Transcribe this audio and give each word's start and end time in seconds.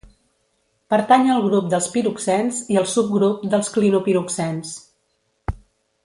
Pertany 0.93 1.27
al 1.33 1.43
grup 1.49 1.67
dels 1.73 1.89
piroxens 1.97 2.61
i 2.75 2.79
al 2.81 2.87
subgrup 2.95 3.43
dels 3.55 3.69
clinopiroxens. 3.79 4.73